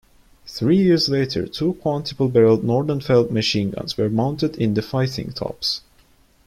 Three 0.47 0.77
years 0.77 1.09
later 1.09 1.45
two 1.45 1.73
quintuple-barreled 1.75 2.63
Nordenfeldt 2.63 3.29
machine 3.29 3.69
guns 3.69 3.97
were 3.99 4.09
mounted 4.09 4.55
in 4.55 4.73
the 4.73 4.81
fighting 4.81 5.31
tops. 5.31 5.81